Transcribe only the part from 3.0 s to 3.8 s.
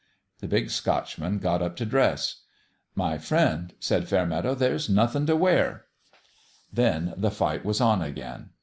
friend,"